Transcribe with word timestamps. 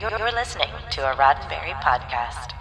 You're 0.00 0.10
listening 0.30 0.68
to 0.92 1.10
a 1.10 1.16
Roddenberry 1.16 1.74
podcast. 1.82 2.52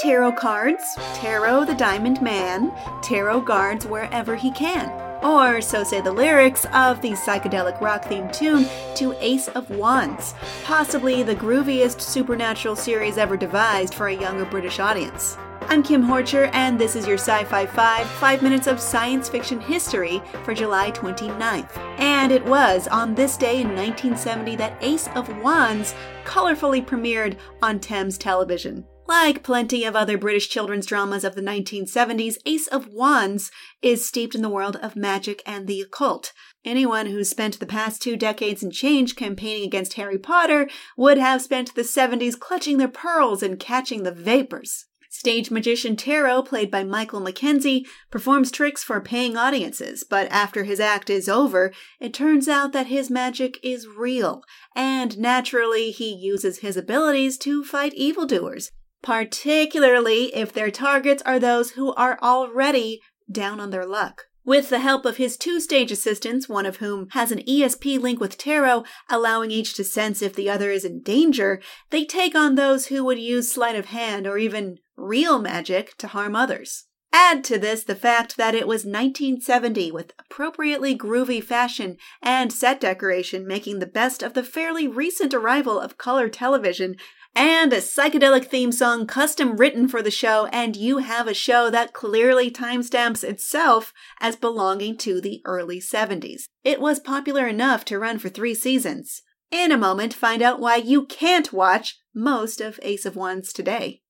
Tarot 0.00 0.32
cards, 0.32 0.82
tarot 1.14 1.66
the 1.66 1.76
diamond 1.76 2.20
man, 2.20 2.72
tarot 3.02 3.42
guards 3.42 3.86
wherever 3.86 4.34
he 4.34 4.50
can. 4.50 4.90
Or 5.24 5.60
so 5.60 5.84
say 5.84 6.00
the 6.00 6.10
lyrics 6.10 6.64
of 6.74 7.00
the 7.00 7.12
psychedelic 7.12 7.80
rock 7.80 8.02
themed 8.02 8.32
tune 8.32 8.66
to 8.96 9.14
Ace 9.24 9.46
of 9.46 9.70
Wands, 9.70 10.34
possibly 10.64 11.22
the 11.22 11.36
grooviest 11.36 12.00
supernatural 12.00 12.74
series 12.74 13.16
ever 13.16 13.36
devised 13.36 13.94
for 13.94 14.08
a 14.08 14.20
younger 14.20 14.44
British 14.44 14.80
audience. 14.80 15.38
I'm 15.70 15.82
Kim 15.82 16.02
Horcher, 16.02 16.48
and 16.54 16.80
this 16.80 16.96
is 16.96 17.06
your 17.06 17.18
Sci 17.18 17.44
Fi 17.44 17.66
5 17.66 18.06
5 18.06 18.42
minutes 18.42 18.66
of 18.66 18.80
science 18.80 19.28
fiction 19.28 19.60
history 19.60 20.22
for 20.42 20.54
July 20.54 20.90
29th. 20.92 21.76
And 21.98 22.32
it 22.32 22.42
was 22.46 22.88
on 22.88 23.14
this 23.14 23.36
day 23.36 23.60
in 23.60 23.76
1970 23.76 24.56
that 24.56 24.78
Ace 24.80 25.08
of 25.08 25.28
Wands 25.42 25.94
colorfully 26.24 26.82
premiered 26.82 27.36
on 27.60 27.80
Thames 27.80 28.16
Television. 28.16 28.86
Like 29.06 29.42
plenty 29.42 29.84
of 29.84 29.94
other 29.94 30.16
British 30.16 30.48
children's 30.48 30.86
dramas 30.86 31.22
of 31.22 31.34
the 31.34 31.42
1970s, 31.42 32.38
Ace 32.46 32.66
of 32.68 32.88
Wands 32.88 33.50
is 33.82 34.08
steeped 34.08 34.34
in 34.34 34.40
the 34.40 34.48
world 34.48 34.76
of 34.76 34.96
magic 34.96 35.42
and 35.44 35.66
the 35.66 35.82
occult. 35.82 36.32
Anyone 36.64 37.08
who 37.08 37.22
spent 37.24 37.60
the 37.60 37.66
past 37.66 38.00
two 38.00 38.16
decades 38.16 38.62
and 38.62 38.72
change 38.72 39.16
campaigning 39.16 39.64
against 39.64 39.94
Harry 39.94 40.18
Potter 40.18 40.66
would 40.96 41.18
have 41.18 41.42
spent 41.42 41.74
the 41.74 41.82
70s 41.82 42.40
clutching 42.40 42.78
their 42.78 42.88
pearls 42.88 43.42
and 43.42 43.60
catching 43.60 44.04
the 44.04 44.12
vapors. 44.12 44.86
Stage 45.18 45.50
magician 45.50 45.96
Tarot, 45.96 46.44
played 46.44 46.70
by 46.70 46.84
Michael 46.84 47.18
Mackenzie, 47.18 47.84
performs 48.08 48.52
tricks 48.52 48.84
for 48.84 49.00
paying 49.00 49.36
audiences, 49.36 50.04
but 50.08 50.28
after 50.30 50.62
his 50.62 50.78
act 50.78 51.10
is 51.10 51.28
over, 51.28 51.72
it 51.98 52.14
turns 52.14 52.46
out 52.46 52.70
that 52.70 52.86
his 52.86 53.10
magic 53.10 53.58
is 53.60 53.88
real, 53.88 54.44
and 54.76 55.18
naturally 55.18 55.90
he 55.90 56.14
uses 56.14 56.58
his 56.60 56.76
abilities 56.76 57.36
to 57.38 57.64
fight 57.64 57.94
evildoers, 57.94 58.70
particularly 59.02 60.32
if 60.36 60.52
their 60.52 60.70
targets 60.70 61.20
are 61.26 61.40
those 61.40 61.72
who 61.72 61.92
are 61.94 62.16
already 62.22 63.00
down 63.28 63.58
on 63.58 63.70
their 63.70 63.86
luck. 63.86 64.26
With 64.44 64.68
the 64.68 64.78
help 64.78 65.04
of 65.04 65.16
his 65.16 65.36
two 65.36 65.58
stage 65.58 65.90
assistants, 65.90 66.48
one 66.48 66.64
of 66.64 66.76
whom 66.76 67.08
has 67.10 67.32
an 67.32 67.40
ESP 67.40 68.00
link 68.00 68.20
with 68.20 68.38
Tarot, 68.38 68.84
allowing 69.10 69.50
each 69.50 69.74
to 69.74 69.82
sense 69.82 70.22
if 70.22 70.36
the 70.36 70.48
other 70.48 70.70
is 70.70 70.84
in 70.84 71.02
danger, 71.02 71.60
they 71.90 72.04
take 72.04 72.36
on 72.36 72.54
those 72.54 72.86
who 72.86 73.04
would 73.04 73.18
use 73.18 73.50
sleight 73.50 73.74
of 73.74 73.86
hand 73.86 74.24
or 74.24 74.38
even 74.38 74.78
real 74.98 75.38
magic 75.38 75.96
to 75.98 76.08
harm 76.08 76.36
others. 76.36 76.84
Add 77.10 77.42
to 77.44 77.58
this 77.58 77.84
the 77.84 77.94
fact 77.94 78.36
that 78.36 78.54
it 78.54 78.68
was 78.68 78.84
1970 78.84 79.90
with 79.90 80.12
appropriately 80.18 80.96
groovy 80.96 81.42
fashion 81.42 81.96
and 82.22 82.52
set 82.52 82.80
decoration 82.80 83.46
making 83.46 83.78
the 83.78 83.86
best 83.86 84.22
of 84.22 84.34
the 84.34 84.42
fairly 84.42 84.86
recent 84.86 85.32
arrival 85.32 85.80
of 85.80 85.96
color 85.96 86.28
television 86.28 86.96
and 87.34 87.72
a 87.72 87.78
psychedelic 87.78 88.46
theme 88.46 88.72
song 88.72 89.06
custom 89.06 89.56
written 89.56 89.86
for 89.86 90.02
the 90.02 90.10
show, 90.10 90.46
and 90.46 90.76
you 90.76 90.98
have 90.98 91.28
a 91.28 91.34
show 91.34 91.70
that 91.70 91.92
clearly 91.92 92.50
timestamps 92.50 93.22
itself 93.22 93.92
as 94.20 94.34
belonging 94.34 94.96
to 94.98 95.20
the 95.20 95.40
early 95.44 95.78
70s. 95.78 96.48
It 96.64 96.80
was 96.80 96.98
popular 96.98 97.46
enough 97.46 97.84
to 97.86 97.98
run 97.98 98.18
for 98.18 98.28
three 98.28 98.54
seasons. 98.54 99.22
In 99.50 99.70
a 99.72 99.78
moment, 99.78 100.12
find 100.12 100.42
out 100.42 100.60
why 100.60 100.76
you 100.76 101.06
can't 101.06 101.52
watch 101.52 101.98
most 102.14 102.60
of 102.60 102.80
Ace 102.82 103.06
of 103.06 103.14
Wands 103.14 103.52
today. 103.52 104.02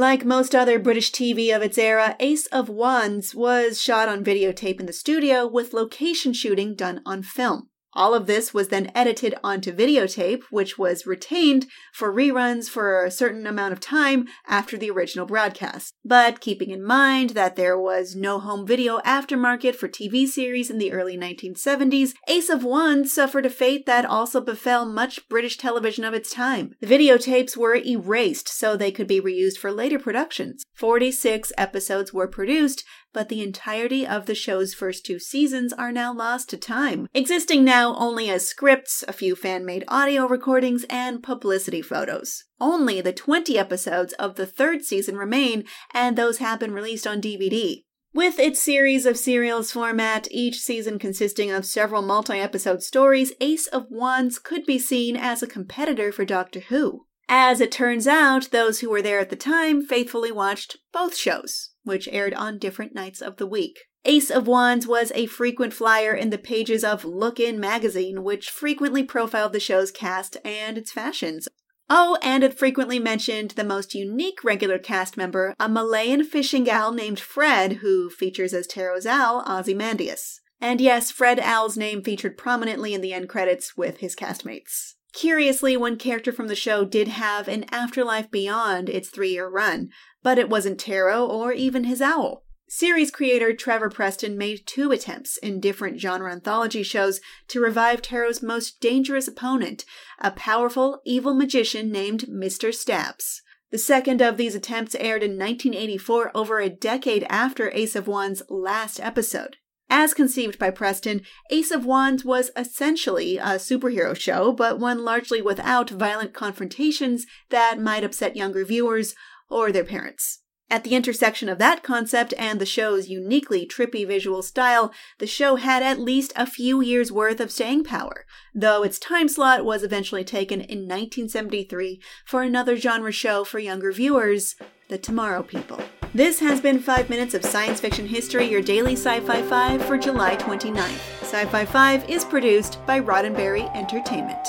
Like 0.00 0.24
most 0.24 0.54
other 0.54 0.78
British 0.78 1.12
TV 1.12 1.54
of 1.54 1.60
its 1.60 1.76
era, 1.76 2.16
Ace 2.20 2.46
of 2.46 2.70
Wands 2.70 3.34
was 3.34 3.78
shot 3.78 4.08
on 4.08 4.24
videotape 4.24 4.80
in 4.80 4.86
the 4.86 4.94
studio 4.94 5.46
with 5.46 5.74
location 5.74 6.32
shooting 6.32 6.74
done 6.74 7.02
on 7.04 7.22
film. 7.22 7.68
All 7.92 8.14
of 8.14 8.26
this 8.26 8.54
was 8.54 8.68
then 8.68 8.90
edited 8.94 9.34
onto 9.42 9.72
videotape, 9.72 10.42
which 10.50 10.78
was 10.78 11.06
retained 11.06 11.66
for 11.92 12.12
reruns 12.12 12.68
for 12.68 13.04
a 13.04 13.10
certain 13.10 13.46
amount 13.46 13.72
of 13.72 13.80
time 13.80 14.28
after 14.46 14.76
the 14.76 14.90
original 14.90 15.26
broadcast. 15.26 15.94
But 16.04 16.40
keeping 16.40 16.70
in 16.70 16.84
mind 16.84 17.30
that 17.30 17.56
there 17.56 17.78
was 17.78 18.14
no 18.14 18.38
home 18.38 18.66
video 18.66 18.98
aftermarket 19.00 19.74
for 19.74 19.88
TV 19.88 20.26
series 20.26 20.70
in 20.70 20.78
the 20.78 20.92
early 20.92 21.18
1970s, 21.18 22.14
Ace 22.28 22.48
of 22.48 22.64
Wands 22.64 23.12
suffered 23.12 23.46
a 23.46 23.50
fate 23.50 23.86
that 23.86 24.04
also 24.04 24.40
befell 24.40 24.86
much 24.86 25.28
British 25.28 25.56
television 25.58 26.04
of 26.04 26.14
its 26.14 26.30
time. 26.30 26.74
The 26.80 26.86
videotapes 26.86 27.56
were 27.56 27.74
erased 27.74 28.48
so 28.48 28.76
they 28.76 28.92
could 28.92 29.08
be 29.08 29.20
reused 29.20 29.58
for 29.58 29.72
later 29.72 29.98
productions. 29.98 30.64
46 30.74 31.52
episodes 31.58 32.12
were 32.12 32.28
produced, 32.28 32.84
but 33.12 33.28
the 33.28 33.42
entirety 33.42 34.06
of 34.06 34.26
the 34.26 34.34
show's 34.34 34.74
first 34.74 35.04
two 35.04 35.18
seasons 35.18 35.72
are 35.72 35.92
now 35.92 36.12
lost 36.12 36.48
to 36.50 36.56
time, 36.56 37.08
existing 37.14 37.64
now 37.64 37.94
only 37.96 38.30
as 38.30 38.46
scripts, 38.46 39.04
a 39.08 39.12
few 39.12 39.34
fan 39.34 39.64
made 39.64 39.84
audio 39.88 40.26
recordings, 40.26 40.84
and 40.88 41.22
publicity 41.22 41.82
photos. 41.82 42.44
Only 42.60 43.00
the 43.00 43.12
20 43.12 43.58
episodes 43.58 44.12
of 44.14 44.36
the 44.36 44.46
third 44.46 44.84
season 44.84 45.16
remain, 45.16 45.64
and 45.92 46.16
those 46.16 46.38
have 46.38 46.60
been 46.60 46.72
released 46.72 47.06
on 47.06 47.20
DVD. 47.20 47.84
With 48.12 48.40
its 48.40 48.60
series 48.60 49.06
of 49.06 49.16
serials 49.16 49.70
format, 49.70 50.26
each 50.32 50.58
season 50.58 50.98
consisting 50.98 51.52
of 51.52 51.64
several 51.64 52.02
multi 52.02 52.38
episode 52.38 52.82
stories, 52.82 53.32
Ace 53.40 53.68
of 53.68 53.86
Wands 53.88 54.40
could 54.40 54.66
be 54.66 54.80
seen 54.80 55.16
as 55.16 55.42
a 55.42 55.46
competitor 55.46 56.10
for 56.10 56.24
Doctor 56.24 56.60
Who. 56.60 57.06
As 57.28 57.60
it 57.60 57.70
turns 57.70 58.08
out, 58.08 58.50
those 58.50 58.80
who 58.80 58.90
were 58.90 59.00
there 59.00 59.20
at 59.20 59.30
the 59.30 59.36
time 59.36 59.82
faithfully 59.82 60.32
watched 60.32 60.78
both 60.92 61.16
shows, 61.16 61.70
which 61.90 62.08
aired 62.12 62.32
on 62.34 62.56
different 62.56 62.94
nights 62.94 63.20
of 63.20 63.36
the 63.36 63.48
week. 63.48 63.80
Ace 64.04 64.30
of 64.30 64.46
Wands 64.46 64.86
was 64.86 65.10
a 65.16 65.26
frequent 65.26 65.74
flyer 65.74 66.14
in 66.14 66.30
the 66.30 66.38
pages 66.38 66.84
of 66.84 67.04
Look 67.04 67.40
In 67.40 67.58
magazine, 67.58 68.22
which 68.22 68.48
frequently 68.48 69.02
profiled 69.02 69.52
the 69.52 69.58
show's 69.58 69.90
cast 69.90 70.36
and 70.44 70.78
its 70.78 70.92
fashions. 70.92 71.48
Oh, 71.88 72.16
and 72.22 72.44
it 72.44 72.56
frequently 72.56 73.00
mentioned 73.00 73.50
the 73.50 73.64
most 73.64 73.92
unique 73.92 74.44
regular 74.44 74.78
cast 74.78 75.16
member, 75.16 75.56
a 75.58 75.68
Malayan 75.68 76.22
fishing 76.22 76.70
owl 76.70 76.92
named 76.92 77.18
Fred, 77.18 77.78
who 77.78 78.08
features 78.08 78.54
as 78.54 78.68
Tarot's 78.68 79.04
owl, 79.04 79.42
Ozymandias. 79.48 80.40
And 80.60 80.80
yes, 80.80 81.10
Fred 81.10 81.40
Owl's 81.40 81.76
name 81.76 82.04
featured 82.04 82.38
prominently 82.38 82.94
in 82.94 83.00
the 83.00 83.12
end 83.12 83.28
credits 83.28 83.76
with 83.76 83.96
his 83.96 84.14
castmates. 84.14 84.94
Curiously, 85.12 85.76
one 85.76 85.96
character 85.96 86.32
from 86.32 86.48
the 86.48 86.54
show 86.54 86.84
did 86.84 87.08
have 87.08 87.48
an 87.48 87.64
afterlife 87.72 88.30
beyond 88.30 88.88
its 88.88 89.08
three 89.08 89.32
year 89.32 89.48
run, 89.48 89.90
but 90.22 90.38
it 90.38 90.48
wasn't 90.48 90.78
Tarot 90.78 91.26
or 91.26 91.52
even 91.52 91.84
his 91.84 92.00
owl. 92.00 92.44
Series 92.68 93.10
creator 93.10 93.52
Trevor 93.52 93.90
Preston 93.90 94.38
made 94.38 94.64
two 94.64 94.92
attempts 94.92 95.36
in 95.38 95.58
different 95.58 95.98
genre 96.00 96.30
anthology 96.30 96.84
shows 96.84 97.20
to 97.48 97.60
revive 97.60 98.00
Tarot's 98.00 98.42
most 98.42 98.80
dangerous 98.80 99.26
opponent, 99.26 99.84
a 100.20 100.30
powerful, 100.30 101.00
evil 101.04 101.34
magician 101.34 101.90
named 101.90 102.26
Mr. 102.30 102.72
Stabs. 102.72 103.42
The 103.72 103.78
second 103.78 104.22
of 104.22 104.36
these 104.36 104.54
attempts 104.54 104.94
aired 104.94 105.24
in 105.24 105.32
1984, 105.32 106.30
over 106.32 106.60
a 106.60 106.68
decade 106.68 107.26
after 107.28 107.72
Ace 107.72 107.96
of 107.96 108.06
Wands' 108.06 108.42
last 108.48 109.00
episode. 109.00 109.56
As 109.92 110.14
conceived 110.14 110.56
by 110.56 110.70
Preston, 110.70 111.22
Ace 111.50 111.72
of 111.72 111.84
Wands 111.84 112.24
was 112.24 112.52
essentially 112.56 113.38
a 113.38 113.58
superhero 113.58 114.18
show, 114.18 114.52
but 114.52 114.78
one 114.78 115.04
largely 115.04 115.42
without 115.42 115.90
violent 115.90 116.32
confrontations 116.32 117.26
that 117.48 117.80
might 117.80 118.04
upset 118.04 118.36
younger 118.36 118.64
viewers 118.64 119.16
or 119.50 119.72
their 119.72 119.84
parents. 119.84 120.38
At 120.70 120.84
the 120.84 120.94
intersection 120.94 121.48
of 121.48 121.58
that 121.58 121.82
concept 121.82 122.32
and 122.38 122.60
the 122.60 122.66
show's 122.66 123.08
uniquely 123.08 123.66
trippy 123.66 124.06
visual 124.06 124.42
style, 124.42 124.92
the 125.18 125.26
show 125.26 125.56
had 125.56 125.82
at 125.82 125.98
least 125.98 126.32
a 126.36 126.46
few 126.46 126.80
years' 126.80 127.10
worth 127.10 127.40
of 127.40 127.50
staying 127.50 127.82
power, 127.82 128.24
though 128.54 128.84
its 128.84 129.00
time 129.00 129.26
slot 129.26 129.64
was 129.64 129.82
eventually 129.82 130.22
taken 130.22 130.60
in 130.60 130.86
1973 130.86 132.00
for 132.24 132.42
another 132.42 132.76
genre 132.76 133.10
show 133.10 133.42
for 133.42 133.58
younger 133.58 133.90
viewers, 133.90 134.54
The 134.88 134.98
Tomorrow 134.98 135.42
People. 135.42 135.82
This 136.12 136.40
has 136.40 136.60
been 136.60 136.80
5 136.80 137.08
Minutes 137.08 137.34
of 137.34 137.44
Science 137.44 137.78
Fiction 137.78 138.04
History, 138.04 138.44
your 138.44 138.62
daily 138.62 138.94
Sci 138.94 139.20
Fi 139.20 139.42
5 139.42 139.84
for 139.84 139.96
July 139.96 140.34
29th. 140.34 141.22
Sci 141.22 141.44
Fi 141.44 141.64
5 141.64 142.10
is 142.10 142.24
produced 142.24 142.84
by 142.84 142.98
Roddenberry 142.98 143.72
Entertainment. 143.76 144.48